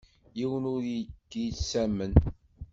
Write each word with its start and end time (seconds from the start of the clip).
Yiwen 0.37 0.65
ur 0.73 0.83
k-yettamen. 1.29 2.13